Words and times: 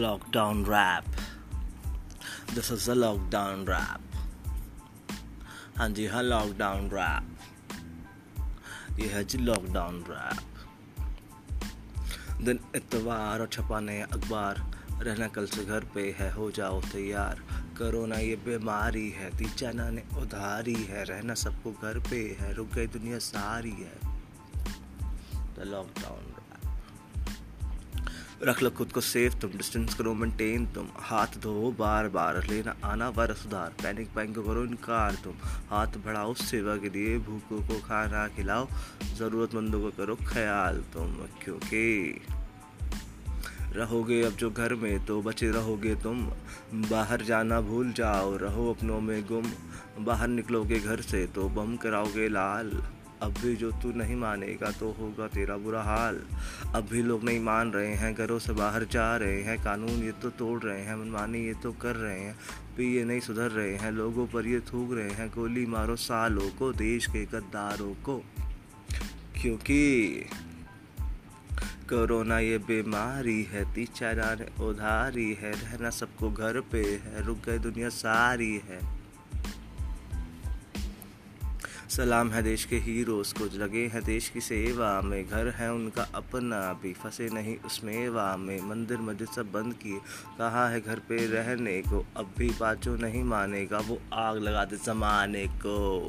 lockdown 0.00 0.66
rap. 0.66 1.04
This 2.48 2.70
is 2.70 2.88
a 2.88 2.94
lockdown 2.94 3.66
rap. 3.68 4.00
हाँ 5.78 5.88
जी 5.88 6.06
हाँ 6.06 6.22
lockdown 6.22 6.90
rap 6.92 7.36
ये 9.00 9.08
है 9.08 9.44
लॉकडाउन 9.44 10.04
रैप 10.08 10.46
दिन 12.42 12.60
इतवार 12.76 13.40
और 13.40 13.46
छपाने 13.46 14.02
अखबार, 14.02 14.72
रहना 15.02 15.28
कल 15.28 15.46
से 15.46 15.64
घर 15.64 15.84
पे 15.84 16.16
है, 16.18 16.32
हो 16.32 16.50
जाओ 16.50 16.80
तैयार। 16.80 17.42
कोरोना 17.78 18.16
ये 18.16 18.36
बीमारी 18.36 19.10
है 19.10 19.36
तीचाना 19.36 19.90
ने 19.90 20.02
उधारी 20.18 20.74
है, 20.74 21.04
रहना 21.04 21.34
सबको 21.34 21.72
घर 21.72 21.98
पे 21.98 22.36
है, 22.40 22.52
रुक 22.54 22.68
गई 22.68 22.86
दुनिया 22.86 23.18
सारी 23.18 23.70
है। 23.70 23.98
द 25.54 25.64
लॉकडाउन 25.66 26.34
रख 28.42 28.62
लो 28.62 28.70
खुद 28.70 28.92
को 28.92 29.00
सेफ़ 29.00 29.34
तुम 29.36 29.50
डिस्टेंस 29.50 29.94
करो 29.94 30.14
मेंटेन 30.14 30.66
तुम। 30.66 30.86
हाथ 30.96 31.26
धो 31.26 31.74
बार 31.78 32.08
बार 32.08 32.42
लेना, 32.46 32.74
आना 32.84 33.08
वर 33.08 33.34
सुधार। 33.34 33.70
पैनिक 33.82 34.08
पैंक 34.14 34.38
करो, 34.38 34.64
इनकार 34.64 35.14
तुम। 35.14 35.32
हाथ 35.70 35.86
बढ़ाओ, 35.86 36.34
सेवा 36.34 36.76
के 36.76 36.88
लिए 36.88 37.18
भूखों 37.18 37.58
को 37.68 37.78
खाना 37.80 38.28
खिलाओ। 38.28 38.68
ज़रूरतमंदों 39.16 39.80
को 39.80 39.90
करो 39.90 40.14
ख्याल 40.14 40.80
तुम, 40.94 41.12
क्योंकि 41.44 42.20
रहोगे 43.72 44.22
अब 44.22 44.32
जो 44.32 44.50
घर 44.50 44.74
में 44.74 45.04
तो 45.06 45.22
बचे 45.22 45.50
रहोगे 45.50 45.94
तुम। 45.94 46.22
बाहर 46.74 47.22
जाना 47.22 47.60
भूल 47.60 47.92
जाओ, 47.92 48.36
रहो 48.36 48.72
अपनों 48.72 49.00
में 49.00 49.26
गुम। 49.26 49.52
बाहर 50.04 50.28
निकलोगे 50.28 50.78
घर 50.80 51.00
से 51.00 51.26
तो 51.26 51.48
बम 51.48 51.76
कराओगे 51.76 52.28
लाल। 52.28 52.72
अब 53.22 53.34
भी 53.42 53.56
जो 53.56 53.70
तू 53.70 53.92
नहीं 53.92 54.16
मानेगा 54.16 54.70
तो 54.70 54.90
होगा 54.92 55.26
तेरा 55.26 55.56
बुरा 55.56 55.82
हाल। 55.82 56.22
अब 56.74 56.88
भी 56.90 57.02
लोग 57.02 57.24
नहीं 57.24 57.40
मान 57.40 57.72
रहे 57.72 57.94
हैं, 57.94 58.14
घरों 58.14 58.38
से 58.38 58.52
बाहर 58.52 58.84
जा 58.84 59.16
रहे 59.16 59.42
हैं, 59.42 59.64
कानून 59.64 59.90
ये 59.90 60.12
तो 60.12 60.30
तोड़ 60.30 60.62
रहे 60.62 60.82
हैं, 60.82 60.96
मनमानी 60.96 61.38
ये 61.38 61.54
तो 61.54 61.72
कर 61.72 61.96
रहे 61.96 62.20
हैं, 62.20 62.36
भी 62.76 62.96
ये 62.96 63.04
नहीं 63.04 63.20
सुधर 63.20 63.50
रहे 63.50 63.76
हैं, 63.76 63.92
लोगों 63.92 64.26
पर 64.26 64.46
ये 64.46 64.60
थूक 64.60 64.92
रहे 64.92 65.10
हैं, 65.10 65.28
गोली 65.28 65.66
मारो 65.66 65.96
सालों 65.96 66.50
को, 66.50 66.72
देश 66.72 67.06
के 67.06 67.24
गद्दारों 67.24 67.94
को। 67.94 68.24
क्योंकि 69.42 70.06
कोरोना 71.90 72.38
ये 72.38 72.58
बीमारी 72.58 73.42
है 73.42 73.74
तीचारा 73.74 74.36
उधारी 74.64 75.34
है, 75.34 75.52
रहना 75.52 75.90
सबको 75.90 76.30
घर 76.30 76.60
पे 76.60 76.78
है, 76.78 77.26
रुक 77.26 77.38
गए 77.46 77.58
दुनिया 77.58 77.88
सारी 77.88 78.62
है। 78.68 78.99
सलाम 81.90 82.30
है 82.30 82.42
देश 82.42 82.64
के 82.64 82.76
हीरोज़ 82.76 83.34
को 83.34 83.44
लगे 83.58 83.86
हैं 83.86 84.04
देश 84.04 84.28
की 84.28 84.40
सेवा 84.40 85.00
में, 85.00 85.26
घर 85.26 85.48
है 85.48 85.72
उनका 85.72 86.02
अपना 86.14 86.72
भी, 86.72 86.92
फंसे 86.92 87.28
नहीं 87.28 87.56
उसमें 87.56 88.08
वाह 88.08 88.36
में, 88.36 88.60
मंदिर 88.62 88.98
मस्जिद 88.98 89.28
सब 89.28 89.52
बंद 89.52 89.74
किए, 89.74 89.98
कहा 90.38 90.68
है 90.68 90.80
घर 90.80 90.98
पे 90.98 91.26
रहने 91.26 91.82
को, 91.82 92.06
अब 92.16 92.34
भी 92.38 92.50
बाजो 92.60 92.96
नहीं 92.96 93.24
मानेगा 93.24 93.78
वो 93.78 94.00
आग 94.12 94.36
लगा 94.36 94.64
दे 94.64 94.76
जमाने 94.76 95.46
को। 95.46 96.00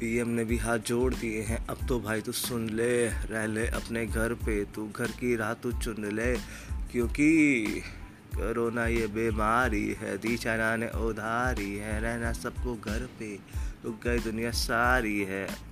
पीएम 0.00 0.28
ने 0.28 0.44
भी 0.44 0.56
हाथ 0.56 0.78
जोड़ 0.78 1.14
दिए 1.14 1.42
हैं, 1.42 1.66
अब 1.66 1.86
तो 1.88 2.00
भाई 2.00 2.20
तू 2.20 2.32
सुन 2.32 2.68
ले, 2.70 3.06
रह 3.08 3.46
ले 3.46 3.66
अपने 3.66 4.06
घर 4.06 4.34
पे, 4.34 4.64
तू 4.64 4.88
घर 4.88 5.06
की 5.06 5.36
राह 5.36 5.54
तू 5.54 5.72
चुन 5.72 6.04
ले, 6.12 6.36
क्योंकि 6.92 7.82
कोरोना 8.34 8.86
ये 8.86 9.06
बीमारी 9.06 9.96
है। 10.00 10.18
दी 10.18 10.38
ने 10.76 10.88
उधारी 10.88 11.76
है। 11.76 12.00
रहना 12.00 12.32
सबको 12.32 12.74
घर 12.74 13.08
पे, 13.18 13.34
रुक 13.84 14.00
गई 14.04 14.18
दुनिया 14.18 14.50
सारी 14.50 15.20
है। 15.20 15.71